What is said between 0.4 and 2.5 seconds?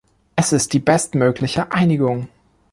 ist die bestmögliche Einigung.